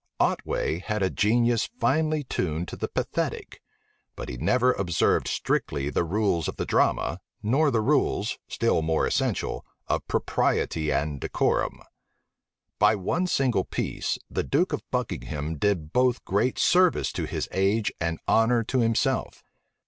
[0.19, 3.61] Otway had a genius finely turned to the pathetic;
[4.15, 9.05] but he neither observed strictly the rules of the drama, nor the rules, still more
[9.05, 11.83] essential, of propriety and decorum.
[12.79, 17.93] By one single piece, the duke of Buckingham did both great service to his age
[18.01, 19.43] and honor to himself.